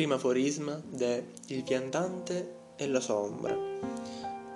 Primo 0.00 0.14
aforisma 0.14 0.80
de 0.82 1.26
Il 1.48 1.62
viandante 1.62 2.54
e 2.76 2.86
la 2.86 3.00
sua 3.00 3.16
ombra 3.16 3.54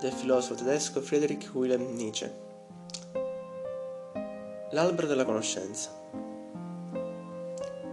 del 0.01 0.11
filosofo 0.11 0.55
tedesco 0.55 1.03
Friedrich 1.03 1.51
Wilhelm 1.53 1.95
Nietzsche. 1.95 2.35
L'albero 4.71 5.07
della 5.07 5.27
conoscenza. 5.27 5.91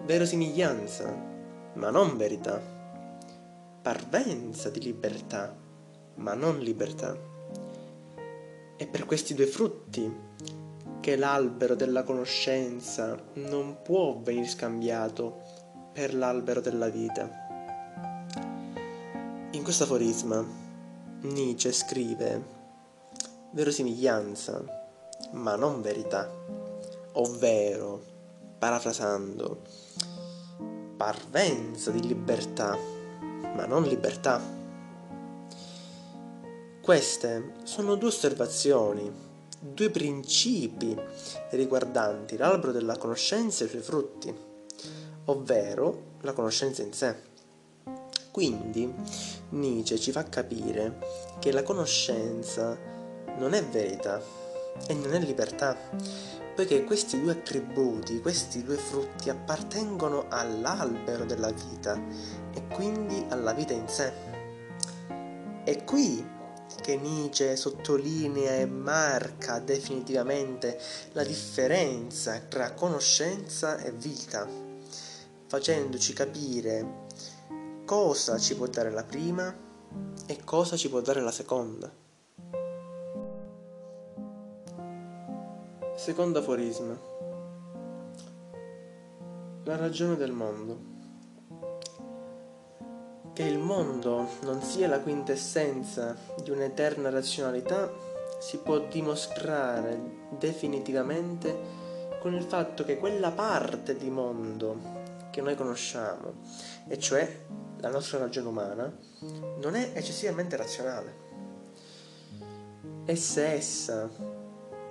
Verosimiglianza, 0.05 1.13
ma 1.73 1.89
non 1.89 2.15
verità. 2.15 2.57
Parvenza 3.81 4.69
di 4.69 4.79
libertà, 4.79 5.53
ma 6.15 6.33
non 6.33 6.57
libertà. 6.59 7.17
È 8.77 8.87
per 8.87 9.05
questi 9.05 9.33
due 9.33 9.47
frutti 9.47 10.09
che 11.01 11.17
l'albero 11.17 11.75
della 11.75 12.03
conoscenza 12.03 13.21
non 13.33 13.81
può 13.81 14.17
venire 14.21 14.47
scambiato 14.47 15.50
per 15.93 16.13
l'albero 16.13 16.61
della 16.61 16.87
vita. 16.87 17.29
In 19.51 19.63
questo 19.63 19.83
aforisma 19.83 20.45
Nietzsche 21.21 21.73
scrive 21.73 22.59
verosimiglianza, 23.51 24.63
ma 25.31 25.55
non 25.55 25.81
verità, 25.81 26.31
ovvero, 27.13 28.01
parafrasando, 28.57 29.61
parvenza 30.95 31.91
di 31.91 32.07
libertà, 32.07 32.77
ma 33.53 33.65
non 33.65 33.83
libertà. 33.83 34.41
Queste 36.81 37.53
sono 37.63 37.95
due 37.95 38.07
osservazioni, 38.07 39.11
due 39.59 39.89
principi 39.89 40.97
riguardanti 41.49 42.37
l'albero 42.37 42.71
della 42.71 42.97
conoscenza 42.97 43.63
e 43.63 43.67
i 43.67 43.69
suoi 43.69 43.81
frutti 43.81 44.49
ovvero 45.25 46.17
la 46.21 46.33
conoscenza 46.33 46.81
in 46.81 46.93
sé. 46.93 47.29
Quindi 48.31 48.91
Nietzsche 49.49 49.99
ci 49.99 50.11
fa 50.11 50.23
capire 50.23 50.99
che 51.39 51.51
la 51.51 51.63
conoscenza 51.63 52.77
non 53.37 53.53
è 53.53 53.63
verità 53.65 54.21
e 54.87 54.93
non 54.93 55.13
è 55.13 55.19
libertà, 55.19 55.75
poiché 56.55 56.85
questi 56.85 57.19
due 57.21 57.33
attributi, 57.33 58.21
questi 58.21 58.63
due 58.63 58.77
frutti 58.77 59.29
appartengono 59.29 60.25
all'albero 60.29 61.25
della 61.25 61.51
vita 61.51 61.99
e 62.53 62.67
quindi 62.67 63.25
alla 63.29 63.53
vita 63.53 63.73
in 63.73 63.87
sé. 63.87 64.13
È 65.63 65.83
qui 65.83 66.25
che 66.81 66.95
Nietzsche 66.95 67.57
sottolinea 67.57 68.55
e 68.55 68.65
marca 68.65 69.59
definitivamente 69.59 70.79
la 71.11 71.23
differenza 71.23 72.39
tra 72.47 72.71
conoscenza 72.71 73.77
e 73.77 73.91
vita 73.91 74.70
facendoci 75.51 76.13
capire 76.13 77.07
cosa 77.83 78.37
ci 78.37 78.55
può 78.55 78.67
dare 78.67 78.89
la 78.89 79.03
prima 79.03 79.53
e 80.25 80.37
cosa 80.45 80.77
ci 80.77 80.89
può 80.89 81.01
dare 81.01 81.19
la 81.19 81.29
seconda. 81.29 81.91
Secondo 85.97 86.39
aforisma. 86.39 86.97
La 89.65 89.75
ragione 89.75 90.15
del 90.15 90.31
mondo. 90.31 90.79
Che 93.33 93.43
il 93.43 93.59
mondo 93.59 94.29
non 94.43 94.61
sia 94.61 94.87
la 94.87 95.01
quintessenza 95.01 96.15
di 96.41 96.49
un'eterna 96.49 97.09
razionalità 97.09 97.91
si 98.39 98.57
può 98.59 98.79
dimostrare 98.87 100.29
definitivamente 100.29 101.53
con 102.21 102.35
il 102.35 102.43
fatto 102.43 102.85
che 102.85 102.97
quella 102.97 103.31
parte 103.31 103.97
di 103.97 104.09
mondo 104.09 105.00
che 105.31 105.41
noi 105.41 105.55
conosciamo, 105.55 106.35
e 106.87 106.99
cioè 106.99 107.45
la 107.79 107.89
nostra 107.89 108.19
ragione 108.19 108.47
umana, 108.47 108.97
non 109.59 109.75
è 109.75 109.91
eccessivamente 109.93 110.55
razionale. 110.55 111.29
E 113.05 113.15
se 113.15 113.53
essa 113.53 114.09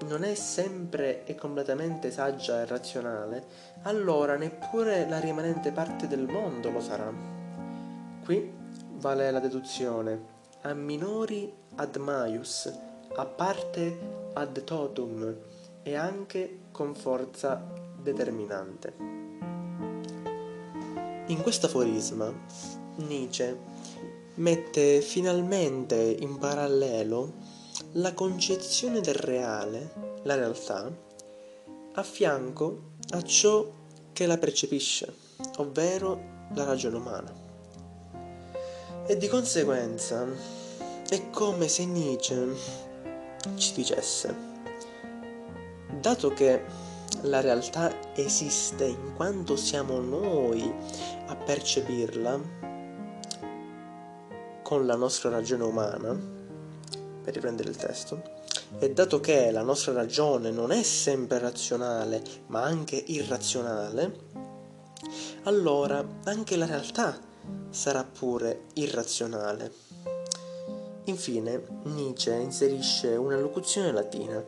non 0.07 0.25
è 0.25 0.35
sempre 0.35 1.25
e 1.25 1.35
completamente 1.35 2.11
saggia 2.11 2.61
e 2.63 2.67
razionale, 2.67 3.45
allora 3.83 4.37
neppure 4.37 5.09
la 5.09 5.21
rimanente 5.21 5.71
parte 5.71 6.09
del 6.09 6.27
mondo 6.27 6.71
lo 6.71 6.81
sarà. 6.81 7.13
Qui 8.25 8.53
vale 8.97 9.31
la 9.31 9.41
deduzione 9.41 10.39
a 10.63 10.75
minori 10.75 11.53
ad 11.77 11.97
maius, 11.97 12.73
a 13.15 13.25
parte 13.25 13.99
ad 14.35 14.63
totum 14.63 15.37
e 15.83 15.95
anche 15.95 16.59
con 16.71 16.95
forza 16.95 17.63
determinante. 18.03 19.30
In 21.31 21.43
questo 21.43 21.67
aforisma 21.67 22.35
Nietzsche 22.97 23.57
mette 24.35 25.01
finalmente 25.01 25.95
in 25.95 26.37
parallelo 26.39 27.35
la 27.93 28.13
concezione 28.15 29.01
del 29.01 29.15
reale, 29.15 29.93
la 30.25 30.35
realtà, 30.35 30.93
a 31.95 32.03
fianco 32.03 32.95
a 33.11 33.23
ciò 33.23 33.65
che 34.13 34.27
la 34.27 34.39
percepisce, 34.39 35.15
ovvero 35.59 36.49
la 36.55 36.65
ragione 36.65 36.97
umana. 36.97 37.33
E 39.07 39.17
di 39.17 39.29
conseguenza 39.29 40.27
è 41.09 41.31
come 41.31 41.69
se 41.69 41.85
Nietzsche 41.85 42.55
ci 43.55 43.73
dicesse, 43.75 44.35
dato 46.01 46.33
che 46.33 46.80
la 47.23 47.41
realtà 47.41 47.95
esiste 48.15 48.87
in 48.87 49.15
quanto 49.15 49.57
siamo 49.57 49.99
noi 50.01 50.73
a 51.27 51.37
percepirla 51.37 52.41
con 54.63 54.87
la 54.87 54.97
nostra 54.97 55.31
ragione 55.31 55.65
umana, 55.65 56.19
per 57.23 57.35
riprendere 57.35 57.71
il 57.71 57.77
testo, 57.77 58.23
e 58.79 58.93
dato 58.93 59.21
che 59.21 59.51
la 59.51 59.63
nostra 59.63 59.93
ragione 59.93 60.51
non 60.51 60.71
è 60.71 60.83
sempre 60.83 61.39
razionale, 61.39 62.23
ma 62.47 62.63
anche 62.63 63.03
irrazionale, 63.07 64.19
allora 65.45 66.07
anche 66.25 66.57
la 66.57 66.67
realtà 66.67 67.19
sarà 67.71 68.05
pure 68.05 68.67
irrazionale. 68.75 69.73
Infine, 71.05 71.65
Nietzsche 71.85 72.33
inserisce 72.35 73.17
una 73.17 73.37
locuzione 73.37 73.91
latina 73.91 74.45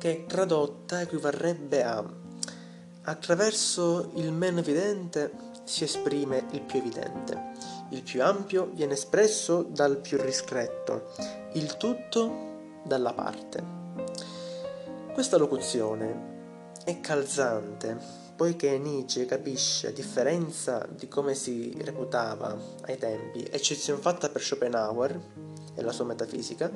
che 0.00 0.24
tradotta 0.26 1.02
equivarrebbe 1.02 1.84
a 1.84 2.02
attraverso 3.02 4.12
il 4.14 4.32
meno 4.32 4.60
evidente 4.60 5.30
si 5.64 5.84
esprime 5.84 6.46
il 6.52 6.62
più 6.62 6.78
evidente, 6.78 7.52
il 7.90 8.02
più 8.02 8.22
ampio 8.22 8.70
viene 8.72 8.94
espresso 8.94 9.62
dal 9.62 9.98
più 9.98 10.16
ristretto, 10.18 11.12
il 11.52 11.76
tutto 11.76 12.80
dalla 12.82 13.12
parte. 13.12 13.62
Questa 15.12 15.36
locuzione 15.36 16.72
è 16.82 16.98
calzante 17.00 17.98
poiché 18.34 18.78
Nietzsche 18.78 19.26
capisce, 19.26 19.88
a 19.88 19.92
differenza 19.92 20.88
di 20.88 21.08
come 21.08 21.34
si 21.34 21.76
reputava 21.82 22.56
ai 22.86 22.96
tempi, 22.96 23.46
eccezione 23.50 24.00
fatta 24.00 24.30
per 24.30 24.40
Schopenhauer 24.40 25.20
e 25.74 25.82
la 25.82 25.92
sua 25.92 26.06
metafisica, 26.06 26.70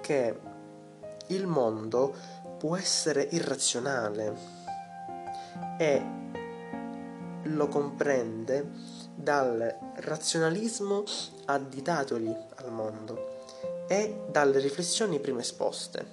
che 0.00 0.38
il 1.28 1.46
mondo 1.46 2.14
può 2.62 2.76
essere 2.76 3.26
irrazionale 3.32 4.36
e 5.78 6.02
lo 7.42 7.66
comprende 7.66 8.70
dal 9.16 9.78
razionalismo 9.96 11.02
additatogli 11.46 12.32
al 12.54 12.70
mondo 12.70 13.86
e 13.88 14.26
dalle 14.30 14.60
riflessioni 14.60 15.18
prima 15.18 15.40
esposte. 15.40 16.06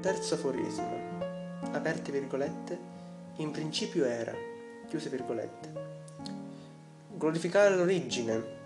Terzo 0.00 0.34
aforisma. 0.34 1.60
Aperte 1.72 2.12
virgolette. 2.12 2.78
In 3.38 3.50
principio 3.50 4.04
era. 4.04 4.32
Chiuse 4.86 5.08
virgolette. 5.08 5.72
Glorificare 7.16 7.74
l'origine 7.74 8.57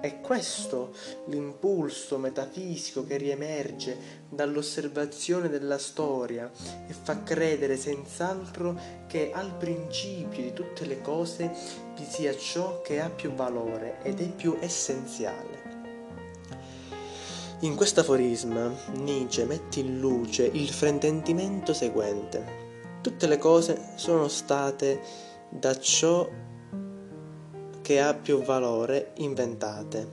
è 0.00 0.20
questo 0.20 0.94
l'impulso 1.26 2.18
metafisico 2.18 3.04
che 3.04 3.16
riemerge 3.16 3.96
dall'osservazione 4.28 5.48
della 5.48 5.78
storia 5.78 6.50
e 6.86 6.92
fa 6.92 7.22
credere 7.22 7.76
senz'altro 7.76 8.78
che 9.08 9.32
al 9.32 9.56
principio 9.56 10.42
di 10.42 10.52
tutte 10.52 10.86
le 10.86 11.00
cose 11.00 11.50
vi 11.96 12.04
sia 12.04 12.36
ciò 12.36 12.80
che 12.82 13.00
ha 13.00 13.10
più 13.10 13.32
valore 13.32 13.98
ed 14.02 14.20
è 14.20 14.28
più 14.28 14.56
essenziale. 14.60 15.76
In 17.62 17.74
questo 17.74 18.00
aforisma 18.00 18.72
Nietzsche 18.92 19.44
mette 19.44 19.80
in 19.80 19.98
luce 19.98 20.44
il 20.44 20.68
fraintendimento 20.68 21.74
seguente. 21.74 22.66
Tutte 23.00 23.26
le 23.26 23.38
cose 23.38 23.94
sono 23.96 24.28
state 24.28 25.00
da 25.48 25.76
ciò 25.76 26.28
che 27.88 28.02
ha 28.02 28.12
più 28.12 28.42
valore 28.42 29.12
inventate. 29.14 30.06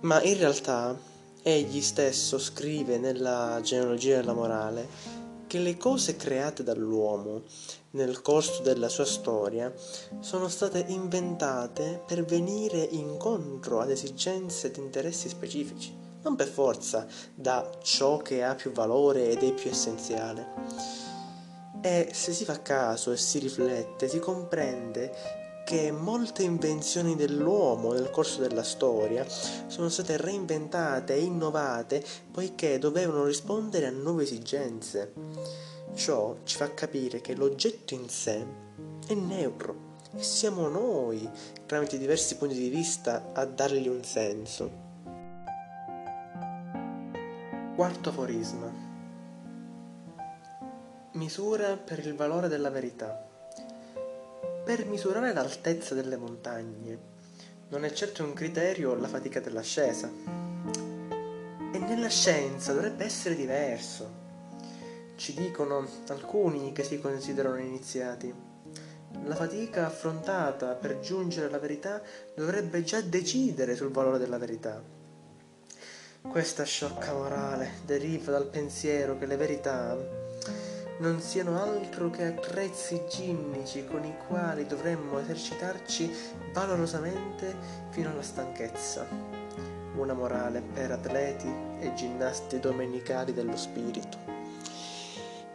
Ma 0.00 0.22
in 0.22 0.38
realtà 0.38 0.98
egli 1.42 1.82
stesso 1.82 2.38
scrive 2.38 2.96
nella 2.96 3.60
genealogia 3.62 4.16
della 4.16 4.32
morale 4.32 4.88
che 5.46 5.58
le 5.58 5.76
cose 5.76 6.16
create 6.16 6.62
dall'uomo 6.62 7.42
nel 7.90 8.22
corso 8.22 8.62
della 8.62 8.88
sua 8.88 9.04
storia 9.04 9.70
sono 10.20 10.48
state 10.48 10.86
inventate 10.88 12.02
per 12.06 12.24
venire 12.24 12.78
incontro 12.78 13.80
ad 13.80 13.90
esigenze 13.90 14.68
ed 14.68 14.78
interessi 14.78 15.28
specifici, 15.28 15.94
non 16.22 16.34
per 16.34 16.48
forza 16.48 17.06
da 17.34 17.70
ciò 17.82 18.16
che 18.16 18.42
ha 18.42 18.54
più 18.54 18.72
valore 18.72 19.28
ed 19.28 19.42
è 19.42 19.52
più 19.52 19.68
essenziale. 19.68 20.46
E 21.82 22.08
se 22.12 22.32
si 22.32 22.46
fa 22.46 22.62
caso 22.62 23.12
e 23.12 23.18
si 23.18 23.38
riflette, 23.38 24.08
si 24.08 24.18
comprende 24.18 25.37
che 25.68 25.92
molte 25.92 26.44
invenzioni 26.44 27.14
dell'uomo 27.14 27.92
nel 27.92 28.08
corso 28.08 28.40
della 28.40 28.62
storia 28.62 29.26
sono 29.28 29.90
state 29.90 30.16
reinventate 30.16 31.12
e 31.12 31.20
innovate 31.20 32.02
poiché 32.30 32.78
dovevano 32.78 33.26
rispondere 33.26 33.84
a 33.84 33.90
nuove 33.90 34.22
esigenze. 34.22 35.12
Ciò 35.92 36.36
ci 36.44 36.56
fa 36.56 36.72
capire 36.72 37.20
che 37.20 37.36
l'oggetto 37.36 37.92
in 37.92 38.08
sé 38.08 38.46
è 39.06 39.12
neutro 39.12 39.96
e 40.16 40.22
siamo 40.22 40.68
noi, 40.68 41.28
tramite 41.66 41.98
diversi 41.98 42.38
punti 42.38 42.54
di 42.54 42.70
vista, 42.70 43.32
a 43.34 43.44
dargli 43.44 43.88
un 43.88 44.02
senso. 44.02 44.70
Quarto 47.76 48.08
aforisma. 48.08 48.72
Misura 51.12 51.76
per 51.76 51.98
il 51.98 52.14
valore 52.14 52.48
della 52.48 52.70
verità. 52.70 53.27
Per 54.68 54.84
misurare 54.84 55.32
l'altezza 55.32 55.94
delle 55.94 56.18
montagne 56.18 56.98
non 57.70 57.86
è 57.86 57.90
certo 57.90 58.22
un 58.22 58.34
criterio 58.34 58.94
la 58.96 59.08
fatica 59.08 59.40
dell'ascesa. 59.40 60.10
E 61.72 61.78
nella 61.78 62.10
scienza 62.10 62.74
dovrebbe 62.74 63.06
essere 63.06 63.34
diverso. 63.34 64.10
Ci 65.16 65.32
dicono 65.32 65.88
alcuni 66.08 66.72
che 66.72 66.84
si 66.84 67.00
considerano 67.00 67.56
iniziati. 67.56 68.30
La 69.24 69.34
fatica 69.34 69.86
affrontata 69.86 70.74
per 70.74 71.00
giungere 71.00 71.46
alla 71.46 71.58
verità 71.58 72.02
dovrebbe 72.34 72.82
già 72.82 73.00
decidere 73.00 73.74
sul 73.74 73.90
valore 73.90 74.18
della 74.18 74.36
verità. 74.36 74.82
Questa 76.20 76.64
sciocca 76.64 77.14
morale 77.14 77.70
deriva 77.86 78.32
dal 78.32 78.50
pensiero 78.50 79.16
che 79.16 79.24
le 79.24 79.36
verità 79.36 80.27
non 80.98 81.20
siano 81.20 81.60
altro 81.60 82.10
che 82.10 82.24
attrezzi 82.24 83.02
ginnici 83.08 83.84
con 83.84 84.04
i 84.04 84.14
quali 84.26 84.66
dovremmo 84.66 85.18
esercitarci 85.18 86.10
valorosamente 86.52 87.54
fino 87.90 88.10
alla 88.10 88.22
stanchezza. 88.22 89.06
Una 89.96 90.14
morale 90.14 90.60
per 90.60 90.92
atleti 90.92 91.48
e 91.80 91.94
ginnasti 91.94 92.58
domenicali 92.58 93.32
dello 93.32 93.56
spirito. 93.56 94.18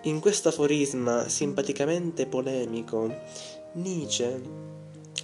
In 0.04 0.20
questo 0.20 0.50
aforisma 0.50 1.28
simpaticamente 1.30 2.26
polemico, 2.26 3.14
Nietzsche 3.74 4.42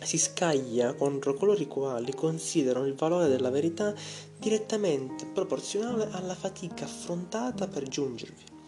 si 0.01 0.17
scaglia 0.17 0.93
contro 0.93 1.33
coloro 1.33 1.59
i 1.59 1.67
quali 1.67 2.13
considerano 2.13 2.85
il 2.85 2.95
valore 2.95 3.27
della 3.27 3.49
verità 3.49 3.93
direttamente 4.37 5.25
proporzionale 5.25 6.07
alla 6.11 6.35
fatica 6.35 6.85
affrontata 6.85 7.67
per 7.67 7.83
giungervi. 7.83 8.58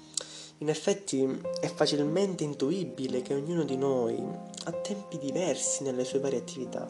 In 0.61 0.69
effetti 0.69 1.41
è 1.59 1.67
facilmente 1.73 2.43
intuibile 2.43 3.23
che 3.23 3.33
ognuno 3.33 3.63
di 3.63 3.77
noi 3.77 4.23
ha 4.65 4.71
tempi 4.71 5.17
diversi 5.17 5.81
nelle 5.81 6.05
sue 6.05 6.19
varie 6.19 6.37
attività, 6.37 6.85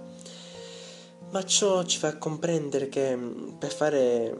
ma 1.30 1.42
ciò 1.46 1.82
ci 1.84 1.98
fa 1.98 2.18
comprendere 2.18 2.90
che 2.90 3.18
per 3.58 3.72
fare 3.72 4.38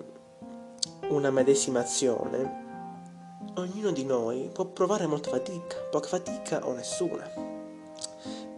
una 1.12 1.32
medesima 1.32 1.80
azione, 1.80 3.54
ognuno 3.56 3.92
di 3.92 4.04
noi 4.04 4.50
può 4.52 4.66
provare 4.66 5.08
molta 5.08 5.30
fatica, 5.30 5.78
poca 5.90 6.10
fatica 6.10 6.68
o 6.68 6.74
nessuna. 6.74 7.26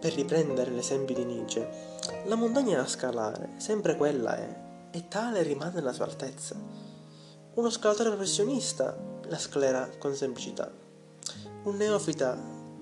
Per 0.00 0.12
riprendere 0.12 0.72
l'esempio 0.72 1.14
di 1.14 1.24
Nietzsche, 1.24 1.68
la 2.24 2.34
montagna 2.34 2.78
da 2.78 2.86
scalare, 2.88 3.50
sempre 3.58 3.96
quella 3.96 4.36
è, 4.36 4.62
e 4.90 5.06
tale 5.06 5.42
rimane 5.42 5.80
la 5.80 5.92
sua 5.92 6.06
altezza. 6.06 6.56
Uno 7.54 7.70
scalatore 7.70 8.10
professionista 8.10 9.13
la 9.28 9.38
sclera 9.38 9.88
con 9.98 10.14
semplicità. 10.14 10.70
Un 11.64 11.76
neofita 11.76 12.38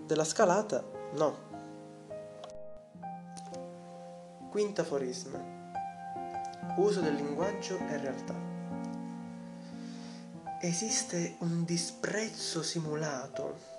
della 0.06 0.24
scalata, 0.24 0.84
no. 1.14 1.50
Quinto 4.50 4.80
aforisma. 4.80 5.60
Uso 6.76 7.00
del 7.00 7.14
linguaggio 7.14 7.78
e 7.78 7.96
realtà. 7.98 8.34
Esiste 10.60 11.36
un 11.40 11.64
disprezzo 11.64 12.62
simulato 12.62 13.70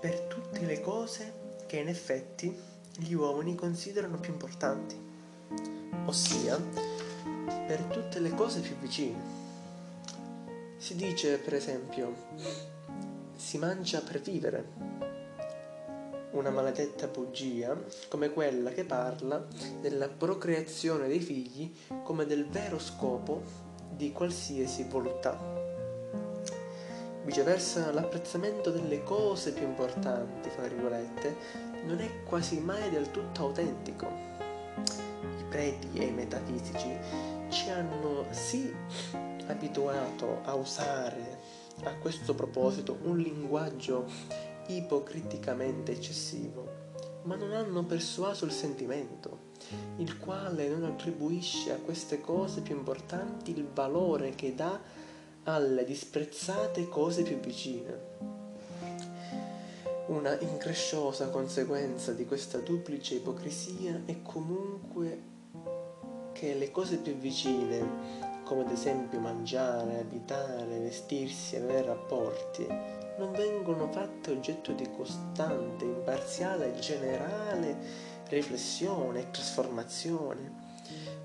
per 0.00 0.20
tutte 0.22 0.60
le 0.60 0.80
cose 0.80 1.32
che 1.66 1.76
in 1.76 1.88
effetti 1.88 2.58
gli 2.96 3.12
uomini 3.12 3.54
considerano 3.54 4.18
più 4.18 4.32
importanti, 4.32 4.98
ossia 6.06 6.58
per 7.66 7.82
tutte 7.84 8.18
le 8.18 8.34
cose 8.34 8.60
più 8.60 8.76
vicine 8.76 9.29
si 10.80 10.96
dice, 10.96 11.36
per 11.36 11.52
esempio, 11.52 12.14
si 13.36 13.58
mangia 13.58 14.00
per 14.00 14.18
vivere. 14.18 14.64
Una 16.30 16.48
maledetta 16.48 17.06
bugia 17.06 17.78
come 18.08 18.30
quella 18.30 18.70
che 18.70 18.84
parla 18.84 19.46
della 19.82 20.08
procreazione 20.08 21.06
dei 21.06 21.20
figli 21.20 21.70
come 22.02 22.24
del 22.24 22.48
vero 22.48 22.78
scopo 22.78 23.42
di 23.90 24.10
qualsiasi 24.10 24.84
voluttà. 24.84 25.38
Viceversa, 27.24 27.92
l'apprezzamento 27.92 28.70
delle 28.70 29.02
cose 29.02 29.52
più 29.52 29.66
importanti, 29.66 30.48
fra 30.48 30.66
virgolette, 30.66 31.36
non 31.84 32.00
è 32.00 32.22
quasi 32.22 32.58
mai 32.58 32.88
del 32.88 33.10
tutto 33.10 33.42
autentico. 33.42 34.06
I 34.06 35.44
preti 35.46 35.98
e 35.98 36.04
i 36.04 36.12
metafisici 36.12 36.96
ci 37.50 37.68
hanno 37.68 38.24
sì 38.30 38.74
abituato 39.50 40.40
a 40.44 40.54
usare 40.54 41.38
a 41.84 41.94
questo 41.96 42.34
proposito 42.34 42.98
un 43.02 43.18
linguaggio 43.18 44.06
ipocriticamente 44.68 45.92
eccessivo, 45.92 46.68
ma 47.22 47.36
non 47.36 47.52
hanno 47.52 47.84
persuaso 47.84 48.44
il 48.44 48.52
sentimento, 48.52 49.48
il 49.96 50.18
quale 50.18 50.68
non 50.68 50.84
attribuisce 50.84 51.72
a 51.72 51.76
queste 51.76 52.20
cose 52.20 52.60
più 52.60 52.76
importanti 52.76 53.50
il 53.50 53.66
valore 53.66 54.34
che 54.34 54.54
dà 54.54 54.78
alle 55.44 55.84
disprezzate 55.84 56.88
cose 56.88 57.22
più 57.22 57.38
vicine. 57.40 58.08
Una 60.06 60.38
incresciosa 60.40 61.28
conseguenza 61.28 62.12
di 62.12 62.26
questa 62.26 62.58
duplice 62.58 63.14
ipocrisia 63.14 64.02
è 64.06 64.22
comunque 64.22 65.28
che 66.32 66.54
le 66.54 66.70
cose 66.70 66.96
più 66.96 67.14
vicine 67.14 68.29
come 68.50 68.62
ad 68.62 68.72
esempio 68.72 69.20
mangiare, 69.20 70.00
abitare, 70.00 70.80
vestirsi, 70.80 71.54
avere 71.54 71.86
rapporti, 71.86 72.66
non 73.16 73.30
vengono 73.30 73.88
fatte 73.92 74.32
oggetto 74.32 74.72
di 74.72 74.90
costante, 74.90 75.84
imparziale 75.84 76.74
e 76.74 76.80
generale 76.80 77.76
riflessione 78.28 79.20
e 79.20 79.30
trasformazione, 79.30 80.52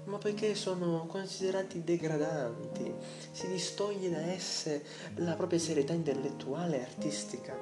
ma 0.04 0.20
poiché 0.20 0.54
sono 0.54 1.08
considerati 1.08 1.84
degradanti, 1.84 2.94
si 3.32 3.48
distoglie 3.48 4.12
da 4.12 4.22
esse 4.32 4.84
la 5.16 5.34
propria 5.34 5.58
serietà 5.58 5.94
intellettuale 5.94 6.78
e 6.78 6.84
artistica, 6.84 7.58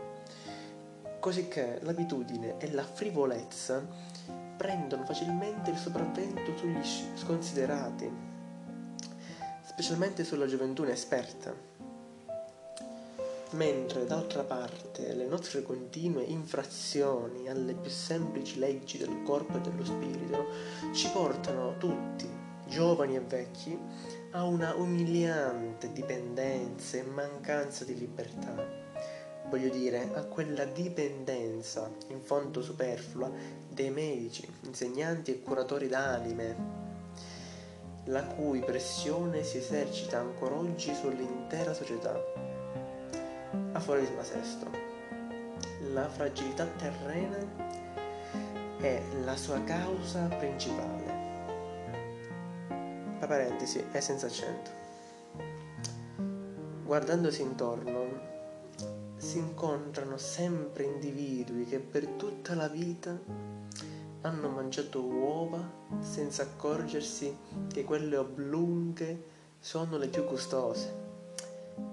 cosicché 1.22 1.80
l'abitudine 1.84 2.58
e 2.58 2.70
la 2.74 2.84
frivolezza 2.84 3.82
prendono 4.58 5.06
facilmente 5.06 5.72
il 5.72 5.78
sopravvento 5.78 6.52
sugli 6.58 6.84
sconsiderati 7.16 8.33
specialmente 9.74 10.24
sulla 10.24 10.46
gioventù 10.46 10.84
inesperta. 10.84 11.52
Mentre 13.54 14.06
d'altra 14.06 14.44
parte 14.44 15.14
le 15.14 15.26
nostre 15.26 15.64
continue 15.64 16.24
infrazioni 16.24 17.50
alle 17.50 17.74
più 17.74 17.90
semplici 17.90 18.60
leggi 18.60 19.00
del 19.00 19.24
corpo 19.24 19.58
e 19.58 19.62
dello 19.62 19.84
spirito 19.84 20.46
ci 20.94 21.10
portano 21.10 21.76
tutti, 21.80 22.30
giovani 22.68 23.16
e 23.16 23.22
vecchi, 23.22 23.78
a 24.32 24.44
una 24.44 24.76
umiliante 24.76 25.92
dipendenza 25.92 26.98
e 26.98 27.04
mancanza 27.04 27.84
di 27.84 27.98
libertà. 27.98 28.82
Voglio 29.50 29.70
dire, 29.70 30.12
a 30.14 30.24
quella 30.24 30.66
dipendenza, 30.66 31.92
in 32.10 32.22
fondo 32.22 32.62
superflua, 32.62 33.32
dei 33.70 33.90
medici, 33.90 34.48
insegnanti 34.62 35.32
e 35.32 35.42
curatori 35.42 35.88
d'anime, 35.88 36.83
la 38.06 38.24
cui 38.24 38.60
pressione 38.60 39.44
si 39.44 39.58
esercita 39.58 40.20
ancora 40.20 40.56
oggi 40.56 40.94
sull'intera 40.94 41.74
società. 41.74 42.20
Aforisma 43.72 44.24
sesto. 44.24 44.70
La 45.92 46.10
fragilità 46.10 46.66
terrena 46.66 47.38
è 48.80 49.02
la 49.24 49.36
sua 49.38 49.64
causa 49.64 50.26
principale. 50.26 51.22
La 53.20 53.28
parentesi 53.28 53.84
è 53.92 54.00
senza 54.00 54.26
accento. 54.26 54.72
Guardandosi 56.84 57.42
intorno, 57.42 58.32
si 59.16 59.38
incontrano 59.38 60.18
sempre 60.18 60.84
individui 60.84 61.66
che 61.66 61.80
per 61.80 62.06
tutta 62.08 62.54
la 62.54 62.68
vita 62.68 63.18
hanno 64.24 64.50
mangiato 64.50 65.04
uova 65.04 65.60
senza 66.00 66.44
accorgersi 66.44 67.38
che 67.72 67.84
quelle 67.84 68.16
oblunghe 68.16 69.32
sono 69.60 69.98
le 69.98 70.08
più 70.08 70.24
gustose, 70.24 70.94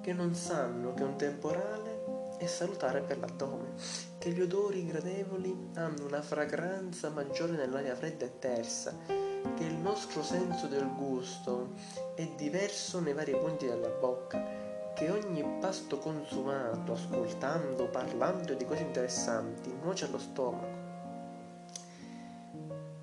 che 0.01 0.13
non 0.13 0.35
sanno 0.35 0.95
che 0.95 1.03
un 1.03 1.17
temporale 1.17 2.37
è 2.39 2.47
salutare 2.47 3.01
per 3.01 3.19
l'addome, 3.19 3.73
che 4.19 4.31
gli 4.31 4.41
odori 4.41 4.87
gradevoli 4.87 5.71
hanno 5.75 6.07
una 6.07 6.23
fragranza 6.23 7.11
maggiore 7.11 7.53
nell'aria 7.53 7.97
fredda 7.97 8.27
e 8.27 8.39
tersa, 8.39 8.97
che 9.07 9.65
il 9.65 9.75
nostro 9.75 10.23
senso 10.23 10.67
del 10.67 10.89
gusto 10.97 11.73
è 12.15 12.27
diverso 12.37 13.01
nei 13.01 13.13
vari 13.13 13.33
punti 13.33 13.67
della 13.67 13.89
bocca, 13.89 14.69
che 14.95 15.11
ogni 15.11 15.45
pasto 15.61 15.99
consumato, 15.99 16.93
ascoltando, 16.93 17.89
parlando 17.89 18.55
di 18.55 18.65
cose 18.65 18.83
interessanti, 18.83 19.73
nuoce 19.83 20.05
allo 20.05 20.19
stomaco 20.19 20.80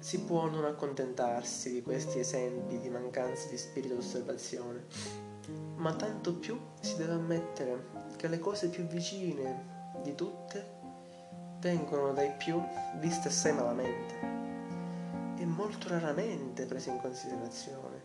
si 0.07 0.21
può 0.21 0.47
non 0.47 0.63
accontentarsi 0.63 1.69
di 1.69 1.81
questi 1.81 2.19
esempi 2.19 2.79
di 2.79 2.87
mancanza 2.87 3.49
di 3.49 3.57
spirito 3.57 3.95
d'osservazione, 3.95 4.85
ma 5.75 5.93
tanto 5.95 6.33
più 6.35 6.57
si 6.79 6.95
deve 6.95 7.11
ammettere 7.11 7.87
che 8.15 8.29
le 8.29 8.39
cose 8.39 8.69
più 8.69 8.87
vicine 8.87 9.99
di 10.03 10.15
tutte 10.15 10.75
vengono 11.59 12.13
dai 12.13 12.31
più 12.37 12.57
viste 12.99 13.27
assai 13.27 13.51
malamente 13.51 14.15
e 15.39 15.45
molto 15.45 15.89
raramente 15.89 16.65
prese 16.65 16.89
in 16.89 17.01
considerazione. 17.01 18.01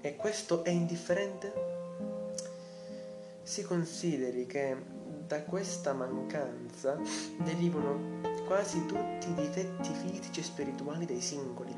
E 0.00 0.16
questo 0.16 0.64
è 0.64 0.70
indifferente? 0.70 1.52
Si 3.44 3.62
consideri 3.62 4.46
che 4.46 4.76
da 5.28 5.44
questa 5.44 5.92
mancanza 5.92 6.98
derivano 7.38 8.29
quasi 8.50 8.84
tutti 8.84 9.30
i 9.30 9.34
difetti 9.34 9.92
fisici 9.94 10.40
e 10.40 10.42
spirituali 10.42 11.06
dei 11.06 11.20
singoli. 11.20 11.72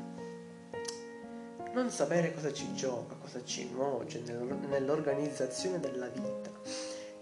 Non 1.71 1.91
sapere 1.91 2.33
cosa 2.33 2.51
ci 2.51 2.73
gioca, 2.73 3.13
cosa 3.13 3.43
ci 3.43 3.69
nuoce 3.69 4.23
nell'organizzazione 4.23 5.79
della 5.79 6.07
vita, 6.07 6.49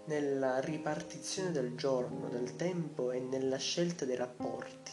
nella 0.06 0.58
ripartizione 0.60 1.50
del 1.50 1.74
giorno, 1.74 2.30
del 2.30 2.56
tempo 2.56 3.10
e 3.10 3.20
nella 3.20 3.58
scelta 3.58 4.06
dei 4.06 4.16
rapporti, 4.16 4.92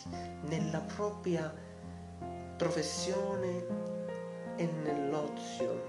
nella 0.49 0.79
propria 0.81 1.55
professione 2.57 3.65
e 4.57 4.65
nell'ozio, 4.83 5.83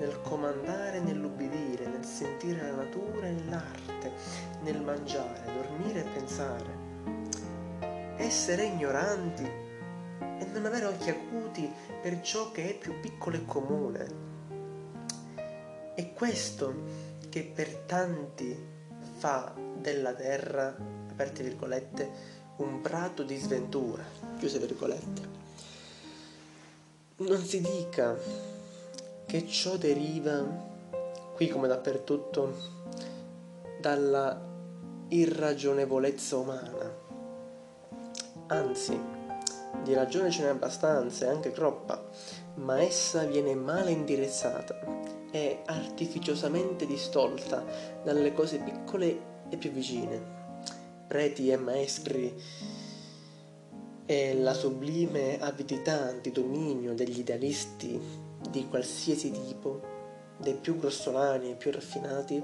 nel 0.00 0.20
comandare 0.22 0.96
e 0.96 1.00
nell'ubbidire, 1.00 1.86
nel 1.86 2.04
sentire 2.04 2.60
la 2.60 2.74
natura 2.74 3.28
e 3.28 3.44
l'arte, 3.44 4.10
nel 4.62 4.82
mangiare, 4.82 5.44
dormire 5.44 6.00
e 6.00 6.08
pensare 6.08 6.89
essere 8.20 8.64
ignoranti 8.64 9.42
e 9.44 10.44
non 10.52 10.66
avere 10.66 10.86
occhi 10.86 11.10
acuti 11.10 11.70
per 12.02 12.20
ciò 12.20 12.50
che 12.50 12.70
è 12.70 12.74
più 12.78 13.00
piccolo 13.00 13.36
e 13.36 13.44
comune. 13.46 14.28
È 15.94 16.12
questo 16.12 16.74
che 17.28 17.42
per 17.42 17.68
tanti 17.86 18.56
fa 19.16 19.54
della 19.76 20.12
terra, 20.12 20.76
aperte 21.10 21.42
virgolette, 21.42 22.38
un 22.56 22.80
prato 22.80 23.22
di 23.22 23.36
sventura, 23.36 24.04
chiuse 24.38 24.58
virgolette. 24.58 25.38
Non 27.16 27.42
si 27.42 27.60
dica 27.60 28.16
che 29.26 29.46
ciò 29.46 29.76
deriva, 29.76 30.44
qui 31.34 31.48
come 31.48 31.68
dappertutto, 31.68 32.78
dalla 33.80 34.48
irragionevolezza 35.08 36.36
umana 36.36 36.89
anzi, 38.50 38.98
di 39.82 39.94
ragione 39.94 40.30
ce 40.30 40.42
n'è 40.42 40.48
abbastanza 40.48 41.26
e 41.26 41.28
anche 41.28 41.52
troppa, 41.52 42.04
ma 42.56 42.80
essa 42.80 43.24
viene 43.24 43.54
male 43.54 43.90
indirizzata 43.92 44.78
e 45.30 45.62
artificiosamente 45.66 46.86
distolta 46.86 47.64
dalle 48.02 48.32
cose 48.32 48.58
piccole 48.58 49.28
e 49.48 49.56
più 49.56 49.70
vicine. 49.70 50.38
Preti 51.06 51.50
e 51.50 51.56
maestri 51.56 52.34
e 54.06 54.34
la 54.34 54.54
sublime 54.54 55.40
avidità 55.40 56.12
di 56.12 56.32
dominio 56.32 56.94
degli 56.94 57.20
idealisti 57.20 58.00
di 58.50 58.66
qualsiasi 58.68 59.30
tipo, 59.30 59.80
dei 60.36 60.54
più 60.54 60.76
grossolani 60.76 61.50
e 61.50 61.54
più 61.54 61.70
raffinati, 61.70 62.42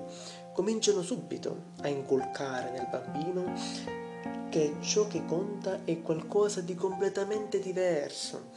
cominciano 0.52 1.02
subito 1.02 1.72
a 1.82 1.88
inculcare 1.88 2.70
nel 2.70 2.88
bambino 2.90 4.05
che 4.48 4.76
ciò 4.80 5.06
che 5.06 5.24
conta 5.24 5.84
è 5.84 6.00
qualcosa 6.02 6.60
di 6.60 6.74
completamente 6.74 7.58
diverso. 7.58 8.50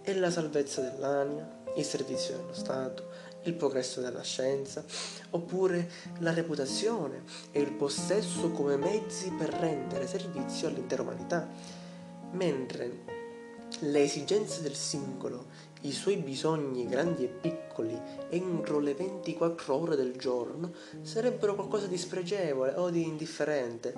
È 0.00 0.12
la 0.14 0.30
salvezza 0.30 0.80
dell'anima, 0.80 1.62
il 1.76 1.84
servizio 1.84 2.36
dello 2.36 2.54
Stato, 2.54 3.08
il 3.42 3.54
progresso 3.54 4.00
della 4.00 4.22
scienza, 4.22 4.84
oppure 5.30 5.90
la 6.18 6.32
reputazione 6.32 7.22
e 7.50 7.60
il 7.60 7.72
possesso 7.72 8.50
come 8.50 8.76
mezzi 8.76 9.30
per 9.30 9.50
rendere 9.50 10.06
servizio 10.06 10.68
all'intera 10.68 11.02
umanità. 11.02 11.48
Mentre 12.32 13.12
le 13.80 14.02
esigenze 14.02 14.62
del 14.62 14.74
singolo, 14.74 15.46
i 15.82 15.92
suoi 15.92 16.16
bisogni 16.16 16.86
grandi 16.86 17.24
e 17.24 17.28
piccoli 17.28 18.00
entro 18.30 18.78
le 18.78 18.94
24 18.94 19.74
ore 19.74 19.96
del 19.96 20.16
giorno 20.16 20.72
sarebbero 21.02 21.54
qualcosa 21.54 21.86
di 21.86 21.98
spregevole 21.98 22.72
o 22.76 22.88
di 22.88 23.02
indifferente 23.02 23.92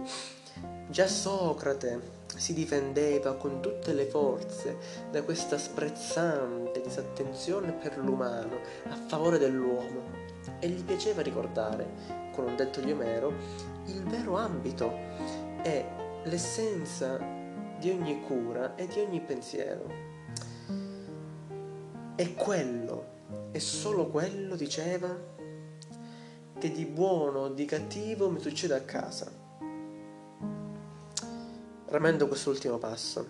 Già 0.89 1.09
Socrate 1.09 2.15
si 2.37 2.55
difendeva 2.55 3.35
con 3.35 3.61
tutte 3.61 3.93
le 3.93 4.07
forze 4.07 4.77
da 5.11 5.23
questa 5.23 5.59
sprezzante 5.59 6.81
disattenzione 6.81 7.73
per 7.73 7.99
l'umano 7.99 8.61
a 8.89 8.97
favore 9.07 9.39
dell'uomo 9.39 10.03
e 10.61 10.69
gli 10.69 10.83
piaceva 10.85 11.23
ricordare, 11.23 11.87
con 12.33 12.45
un 12.47 12.57
detto 12.57 12.81
di 12.81 12.93
Omero, 12.93 13.33
il 13.87 14.03
vero 14.05 14.37
ambito 14.37 14.93
e 15.63 15.85
l'essenza 16.25 17.19
di 17.79 17.91
ogni 17.91 18.23
cura 18.23 18.75
e 18.77 18.87
di 18.87 19.01
ogni 19.01 19.21
pensiero. 19.21 20.05
E 22.15 22.35
quello, 22.35 23.05
e 23.51 23.61
solo 23.61 24.07
quello, 24.07 24.57
diceva, 24.57 25.35
che 26.59 26.71
di 26.71 26.87
buono 26.87 27.41
o 27.41 27.49
di 27.49 27.65
cattivo 27.65 28.31
mi 28.31 28.41
succede 28.41 28.75
a 28.75 28.81
casa 28.81 29.45
ramendo 31.97 32.29
quest'ultimo 32.29 32.77
passo. 32.77 33.27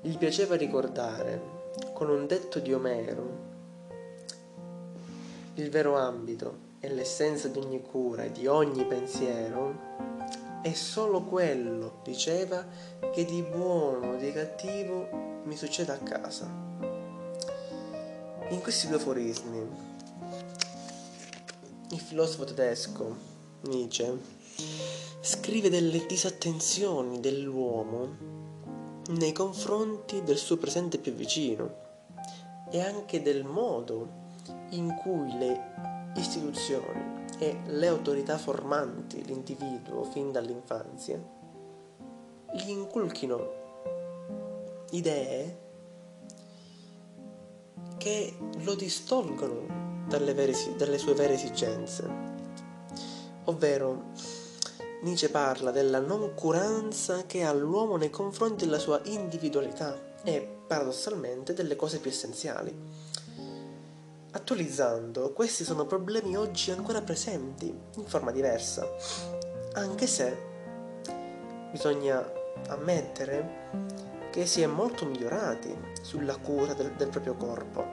Gli 0.00 0.18
piaceva 0.18 0.56
ricordare, 0.56 1.40
con 1.94 2.10
un 2.10 2.26
detto 2.26 2.58
di 2.58 2.72
Omero, 2.72 3.50
il 5.54 5.70
vero 5.70 5.96
ambito 5.96 6.70
e 6.80 6.88
l'essenza 6.88 7.46
di 7.46 7.60
ogni 7.60 7.80
cura 7.80 8.24
e 8.24 8.32
di 8.32 8.48
ogni 8.48 8.84
pensiero 8.84 10.60
è 10.60 10.72
solo 10.72 11.22
quello, 11.22 12.00
diceva, 12.02 12.66
che 13.12 13.24
di 13.24 13.42
buono 13.42 14.14
o 14.14 14.16
di 14.16 14.32
cattivo 14.32 15.40
mi 15.44 15.56
succede 15.56 15.92
a 15.92 15.98
casa. 15.98 16.50
In 18.48 18.60
questi 18.60 18.88
due 18.88 18.96
aforismi, 18.96 19.68
il 21.90 22.00
filosofo 22.00 22.42
tedesco 22.42 23.16
Nietzsche 23.60 24.40
scrive 25.24 25.70
delle 25.70 26.04
disattenzioni 26.04 27.20
dell'uomo 27.20 28.08
nei 29.10 29.30
confronti 29.32 30.24
del 30.24 30.36
suo 30.36 30.56
presente 30.56 30.98
più 30.98 31.12
vicino 31.12 31.76
e 32.72 32.80
anche 32.80 33.22
del 33.22 33.44
modo 33.44 34.20
in 34.70 34.92
cui 35.00 35.38
le 35.38 36.12
istituzioni 36.16 37.24
e 37.38 37.60
le 37.66 37.86
autorità 37.86 38.36
formanti 38.36 39.24
l'individuo 39.24 40.02
fin 40.02 40.32
dall'infanzia 40.32 41.22
gli 42.54 42.70
inculchino 42.70 43.60
idee 44.90 45.58
che 47.96 48.34
lo 48.64 48.74
distolgono 48.74 50.04
dalle, 50.08 50.34
vere, 50.34 50.52
dalle 50.76 50.98
sue 50.98 51.14
vere 51.14 51.34
esigenze, 51.34 52.10
ovvero 53.44 54.10
Nietzsche 55.02 55.30
parla 55.30 55.72
della 55.72 55.98
noncuranza 55.98 57.26
che 57.26 57.42
ha 57.42 57.52
l'uomo 57.52 57.96
nei 57.96 58.10
confronti 58.10 58.64
della 58.64 58.78
sua 58.78 59.00
individualità 59.04 59.98
e, 60.22 60.58
paradossalmente, 60.64 61.54
delle 61.54 61.74
cose 61.74 61.98
più 61.98 62.08
essenziali. 62.08 62.72
Attualizzando, 64.30 65.32
questi 65.32 65.64
sono 65.64 65.86
problemi 65.86 66.36
oggi 66.36 66.70
ancora 66.70 67.02
presenti, 67.02 67.66
in 67.66 68.04
forma 68.04 68.30
diversa, 68.30 68.88
anche 69.72 70.06
se 70.06 70.36
bisogna 71.72 72.24
ammettere 72.68 73.70
che 74.30 74.46
si 74.46 74.62
è 74.62 74.66
molto 74.66 75.04
migliorati 75.04 75.76
sulla 76.00 76.36
cura 76.36 76.74
del, 76.74 76.92
del 76.92 77.08
proprio 77.08 77.34
corpo 77.34 77.84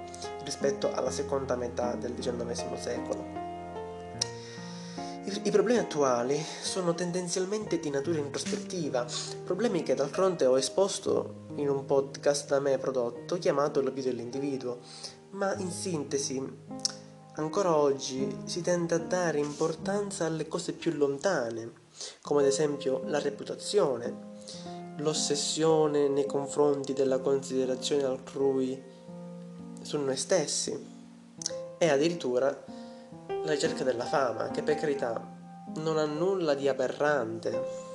rispetto 0.43 0.93
alla 0.93 1.11
seconda 1.11 1.55
metà 1.55 1.95
del 1.95 2.13
XIX 2.13 2.75
secolo. 2.75 3.38
I, 5.43 5.51
problemi 5.51 5.77
attuali 5.77 6.43
sono 6.63 6.95
tendenzialmente 6.95 7.79
di 7.79 7.91
natura 7.91 8.17
introspettiva, 8.17 9.05
problemi 9.43 9.83
che 9.83 9.93
dal 9.93 10.09
fronte 10.09 10.47
ho 10.47 10.57
esposto 10.57 11.45
in 11.57 11.69
un 11.69 11.85
podcast 11.85 12.47
da 12.49 12.59
me 12.59 12.79
prodotto 12.79 13.37
chiamato 13.37 13.79
vita 13.91 14.09
dell'individuo, 14.09 14.79
ma 15.31 15.55
in 15.57 15.69
sintesi, 15.69 16.43
ancora 17.35 17.75
oggi 17.75 18.37
si 18.45 18.61
tende 18.61 18.95
a 18.95 18.97
dare 18.97 19.37
importanza 19.37 20.25
alle 20.25 20.47
cose 20.47 20.73
più 20.73 20.93
lontane, 20.93 21.73
come 22.23 22.41
ad 22.41 22.47
esempio 22.47 23.03
la 23.05 23.19
reputazione, 23.19 24.31
l'ossessione 24.97 26.07
nei 26.07 26.25
confronti 26.25 26.93
della 26.93 27.19
considerazione 27.19 28.03
altrui 28.03 28.81
su 29.83 29.99
noi 29.99 30.17
stessi 30.17 30.97
e 31.77 31.87
addirittura 31.87 32.78
la 33.43 33.51
ricerca 33.51 33.83
della 33.83 34.05
fama, 34.05 34.49
che 34.49 34.63
per 34.63 34.75
carità 34.75 35.37
non 35.75 35.97
ha 35.97 36.05
nulla 36.05 36.53
di 36.53 36.67
aberrante, 36.67 37.87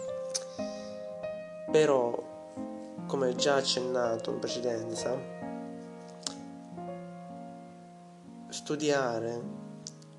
però, 1.71 2.23
come 3.07 3.35
già 3.35 3.57
accennato 3.57 4.31
in 4.31 4.39
precedenza, 4.39 5.19
studiare, 8.49 9.43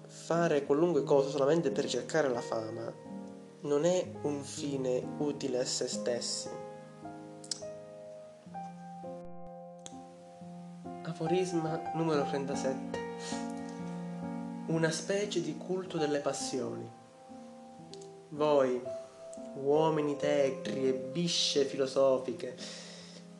fare 0.05 0.65
qualunque 0.65 1.03
cosa 1.03 1.29
solamente 1.29 1.72
per 1.72 1.86
cercare 1.86 2.29
la 2.29 2.41
fama, 2.41 2.94
non 3.62 3.86
è 3.86 4.12
un 4.24 4.44
fine 4.44 5.01
utile 5.17 5.60
a 5.60 5.65
se 5.65 5.88
stessi. 5.88 6.50
Aforisma 11.03 11.91
numero 11.94 12.24
37 12.24 13.04
una 14.67 14.89
specie 14.89 15.41
di 15.41 15.57
culto 15.57 15.98
delle 15.98 16.19
passioni. 16.19 16.89
Voi, 18.29 18.81
uomini 19.62 20.15
tetri 20.15 20.88
e 20.88 20.93
bisce 20.93 21.65
filosofiche, 21.65 22.55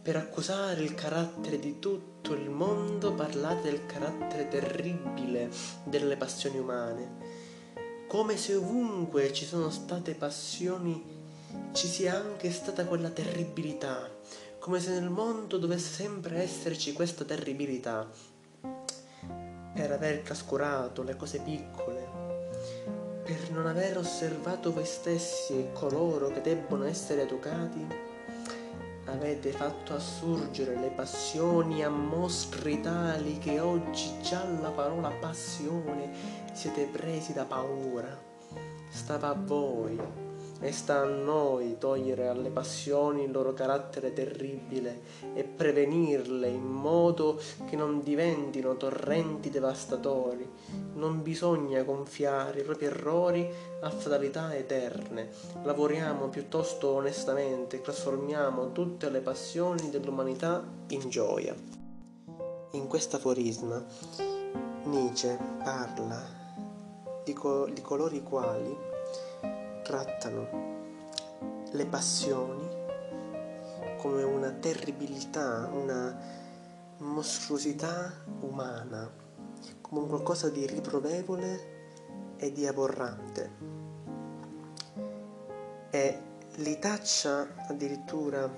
per 0.03 0.17
accusare 0.17 0.84
il 0.84 0.94
carattere 0.94 1.58
di 1.58 1.79
tutto 1.79 2.34
il 2.34 2.51
mondo 2.51 3.15
parlate 3.15 3.72
del 3.72 3.88
carattere 3.88 4.48
terribile 4.48 5.50
delle 5.84 6.15
passioni 6.15 6.60
umane, 6.60 7.44
come 8.08 8.38
se 8.38 8.53
ovunque 8.53 9.34
ci 9.34 9.46
sono 9.46 9.72
state 9.72 10.13
passioni 10.13 11.03
ci 11.72 11.88
sia 11.88 12.22
anche 12.22 12.51
stata 12.51 12.86
quella 12.86 13.10
terribilità, 13.10 14.10
come 14.60 14.79
se 14.79 14.91
nel 14.91 15.10
mondo 15.10 15.58
dovesse 15.58 15.91
sempre 15.91 16.44
esserci 16.44 16.94
questa 16.94 17.24
terribilità, 17.24 18.08
per 19.75 19.91
aver 19.91 20.22
trascurato 20.22 21.03
le 21.03 21.17
cose 21.17 21.39
piccole, 21.39 22.08
per 23.25 23.51
non 23.51 23.67
aver 23.67 23.98
osservato 23.98 24.72
voi 24.72 24.86
stessi 24.86 25.51
e 25.60 25.72
coloro 25.74 26.29
che 26.29 26.39
debbono 26.39 26.86
essere 26.86 27.24
educati, 27.24 27.86
avete 29.08 29.51
fatto 29.51 29.94
assurgere 29.94 30.79
le 30.79 30.91
passioni 30.91 31.84
a 31.84 31.89
mostri 31.89 32.79
tali 32.79 33.38
che 33.38 33.60
oggi 33.60 34.22
già 34.22 34.48
la 34.62 34.70
parola 34.70 35.10
passione 35.10 36.10
siete 36.53 36.86
presi 36.86 37.34
da 37.34 37.44
paura. 37.44 38.17
Stava 38.89 39.27
a 39.27 39.38
voi 39.38 40.25
e 40.59 40.71
sta 40.71 41.01
a 41.01 41.05
noi 41.05 41.77
togliere 41.77 42.27
alle 42.27 42.50
passioni 42.50 43.24
il 43.24 43.31
loro 43.31 43.53
carattere 43.53 44.13
terribile 44.13 45.01
e 45.33 45.43
prevenirle 45.43 46.47
in 46.47 46.63
modo 46.63 47.39
che 47.65 47.75
non 47.75 48.01
diventino 48.01 48.77
torrenti 48.77 49.50
devastatori. 49.50 50.50
Non 50.93 51.21
bisogna 51.21 51.83
gonfiare 51.83 52.62
i 52.62 52.63
propri 52.63 52.86
errori 52.86 53.47
a 53.82 53.89
fatalità 53.89 54.56
eterne. 54.56 55.30
Lavoriamo 55.63 56.30
piuttosto 56.30 56.89
onestamente 56.89 57.77
e 57.77 57.82
trasformiamo 57.82 58.71
tutte 58.71 59.10
le 59.10 59.19
passioni 59.19 59.89
dell'umanità 59.89 60.63
in 60.88 61.10
gioia. 61.10 61.56
In 62.71 62.88
questo 62.88 63.17
aforisma 63.17 63.84
Nietzsche 64.86 65.38
parla 65.63 66.21
di, 67.23 67.34
co- 67.34 67.67
di 67.67 67.82
coloro 67.82 68.13
i 68.13 68.21
quali 68.21 68.93
trattano 69.86 70.74
le 71.71 71.86
passioni 71.86 72.67
come 74.00 74.24
una 74.24 74.50
terribilità, 74.50 75.69
una 75.71 76.17
mostruosità 76.98 78.12
umana, 78.39 79.08
come 79.82 80.02
un 80.02 80.08
qualcosa 80.08 80.50
di 80.50 80.65
riprovevole 80.65 82.34
e 82.38 82.52
di 82.52 82.65
aborrante. 82.65 83.52
E 85.91 86.21
li 86.56 86.80
taccia 86.80 87.48
addirittura 87.67 88.50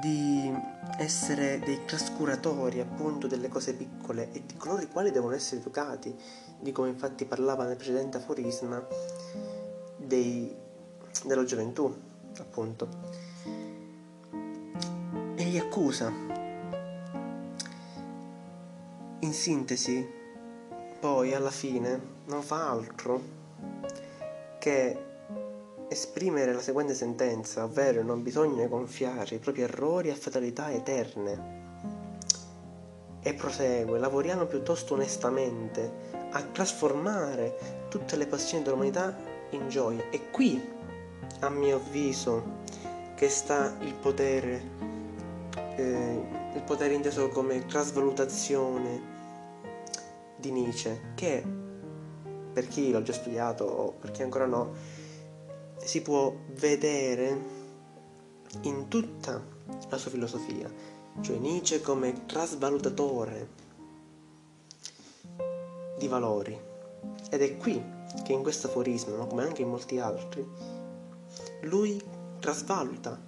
di 0.00 0.52
essere 0.98 1.58
dei 1.60 1.84
trascuratori 1.84 2.80
appunto 2.80 3.26
delle 3.26 3.48
cose 3.48 3.74
piccole 3.74 4.32
e 4.32 4.42
di 4.44 4.56
coloro 4.56 4.82
i 4.82 4.88
quali 4.88 5.10
devono 5.10 5.34
essere 5.34 5.60
educati, 5.60 6.14
di 6.58 6.72
come 6.72 6.88
infatti 6.88 7.24
parlava 7.24 7.64
nel 7.64 7.76
precedente 7.76 8.16
aforisma 8.16 8.84
dei, 9.96 10.54
della 11.24 11.44
gioventù, 11.44 11.94
appunto. 12.38 12.88
E 15.36 15.44
li 15.44 15.58
accusa. 15.58 16.12
In 19.22 19.32
sintesi, 19.32 20.06
poi 20.98 21.34
alla 21.34 21.50
fine 21.50 22.18
non 22.26 22.42
fa 22.42 22.70
altro 22.70 23.38
che 24.58 25.09
esprimere 25.90 26.52
la 26.52 26.60
seguente 26.60 26.94
sentenza, 26.94 27.64
ovvero 27.64 28.04
non 28.04 28.22
bisogna 28.22 28.64
gonfiare 28.68 29.34
i 29.34 29.38
propri 29.40 29.62
errori 29.62 30.10
a 30.10 30.14
fatalità 30.14 30.70
eterne. 30.70 31.58
E 33.20 33.34
prosegue, 33.34 33.98
lavoriamo 33.98 34.46
piuttosto 34.46 34.94
onestamente 34.94 35.92
a 36.30 36.42
trasformare 36.42 37.86
tutte 37.88 38.14
le 38.14 38.28
passioni 38.28 38.62
dell'umanità 38.62 39.16
in 39.50 39.68
gioia. 39.68 40.08
E 40.10 40.30
qui, 40.30 40.62
a 41.40 41.48
mio 41.50 41.76
avviso, 41.76 42.58
che 43.16 43.28
sta 43.28 43.76
il 43.80 43.94
potere, 43.94 44.62
eh, 45.74 46.26
il 46.54 46.62
potere 46.62 46.94
inteso 46.94 47.28
come 47.30 47.66
trasvalutazione 47.66 49.02
di 50.36 50.52
Nietzsche, 50.52 51.12
che 51.16 51.44
per 52.52 52.68
chi 52.68 52.92
l'ha 52.92 53.02
già 53.02 53.12
studiato 53.12 53.64
o 53.64 53.92
per 53.92 54.12
chi 54.12 54.22
ancora 54.22 54.46
no, 54.46 54.98
si 55.82 56.02
può 56.02 56.34
vedere 56.54 57.58
in 58.62 58.88
tutta 58.88 59.42
la 59.88 59.96
sua 59.96 60.10
filosofia, 60.10 60.70
cioè 61.20 61.36
Nietzsche 61.36 61.80
come 61.80 62.26
trasvalutatore 62.26 63.48
di 65.98 66.08
valori. 66.08 66.58
Ed 67.30 67.42
è 67.42 67.56
qui 67.56 67.82
che 68.24 68.32
in 68.32 68.42
questo 68.42 68.66
aforismo, 68.66 69.16
ma 69.16 69.26
come 69.26 69.44
anche 69.44 69.62
in 69.62 69.68
molti 69.68 69.98
altri, 69.98 70.46
lui 71.62 72.00
trasvaluta 72.40 73.18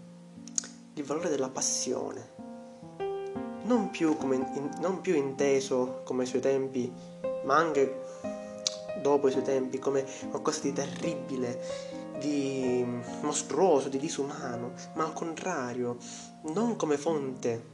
il 0.94 1.04
valore 1.04 1.28
della 1.28 1.48
passione, 1.48 2.30
non 3.64 3.90
più, 3.90 4.16
come, 4.16 4.36
in, 4.36 4.70
non 4.80 5.00
più 5.00 5.14
inteso 5.14 6.00
come 6.04 6.22
ai 6.22 6.28
suoi 6.28 6.40
tempi, 6.40 6.92
ma 7.44 7.56
anche 7.56 8.00
dopo 9.00 9.28
i 9.28 9.30
suoi 9.30 9.42
tempi, 9.42 9.78
come 9.78 10.04
qualcosa 10.30 10.60
di 10.62 10.72
terribile, 10.72 11.60
di 12.22 12.84
mostruoso, 13.22 13.88
di 13.88 13.98
disumano, 13.98 14.72
ma 14.94 15.04
al 15.04 15.12
contrario, 15.12 15.96
non 16.54 16.76
come 16.76 16.96
fonte 16.96 17.70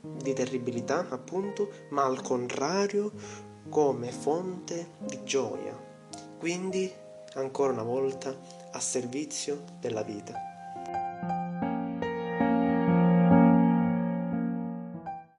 di 0.00 0.32
terribilità, 0.32 1.06
appunto, 1.08 1.70
ma 1.90 2.04
al 2.04 2.20
contrario 2.20 3.12
come 3.68 4.10
fonte 4.12 4.90
di 4.98 5.22
gioia, 5.24 5.74
quindi 6.38 6.92
ancora 7.34 7.72
una 7.72 7.82
volta 7.82 8.36
a 8.72 8.80
servizio 8.80 9.64
della 9.80 10.02
vita. 10.02 10.45